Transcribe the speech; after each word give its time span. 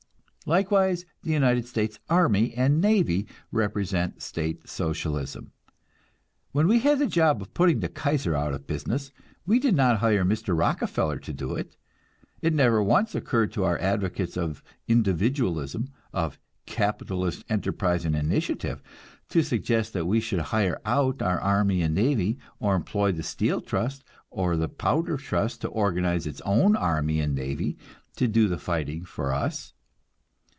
Likewise 0.47 1.05
the 1.21 1.29
United 1.31 1.67
States 1.67 1.99
army 2.09 2.51
and 2.55 2.81
navy 2.81 3.27
represent 3.51 4.23
State 4.23 4.67
Socialism. 4.67 5.51
When 6.51 6.67
we 6.67 6.79
had 6.79 6.97
the 6.97 7.05
job 7.05 7.43
of 7.43 7.53
putting 7.53 7.79
the 7.79 7.87
Kaiser 7.87 8.33
out 8.35 8.51
of 8.51 8.65
business, 8.65 9.11
we 9.45 9.59
did 9.59 9.75
not 9.75 9.99
hire 9.99 10.25
Mr. 10.25 10.57
Rockefeller 10.57 11.19
to 11.19 11.31
do 11.31 11.53
it; 11.53 11.75
it 12.41 12.55
never 12.55 12.81
once 12.81 13.13
occurred 13.13 13.51
to 13.51 13.65
our 13.65 13.77
advocates 13.77 14.35
of 14.35 14.63
"individualism," 14.87 15.89
of 16.11 16.39
"capitalist 16.65 17.45
enterprise 17.47 18.03
and 18.03 18.15
initiative," 18.15 18.81
to 19.29 19.43
suggest 19.43 19.93
that 19.93 20.07
we 20.07 20.19
should 20.19 20.39
hire 20.41 20.81
out 20.85 21.21
our 21.21 21.39
army 21.39 21.83
and 21.83 21.93
navy, 21.93 22.39
or 22.59 22.75
employ 22.75 23.11
the 23.11 23.21
Steel 23.21 23.61
Trust 23.61 24.03
or 24.31 24.57
the 24.57 24.67
Powder 24.67 25.17
Trust 25.17 25.61
to 25.61 25.67
organize 25.67 26.25
its 26.25 26.41
own 26.41 26.75
army 26.75 27.19
and 27.19 27.35
navy 27.35 27.77
to 28.15 28.27
do 28.27 28.47
the 28.47 28.57
fighting 28.57 29.05
for 29.05 29.31
us. 29.33 29.75